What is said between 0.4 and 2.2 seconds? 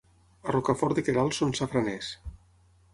A Rocafort de Queralt són safraners.